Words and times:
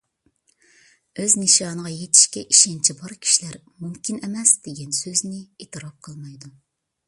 ئۆز 1.23 1.35
نىشانىغا 1.41 1.91
يېتىشكە 1.97 2.43
ئىشەنچى 2.55 2.97
بار 3.03 3.15
كىشىلەر 3.27 3.61
«مۇمكىن 3.85 4.21
ئەمەس» 4.29 4.57
دېگەن 4.67 4.99
سۆزنى 5.05 5.39
ئېتىراپ 5.45 6.05
قىلمايدۇ. 6.09 6.55